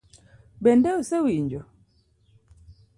Bende 0.63 0.89
osewinjo? 0.99 1.61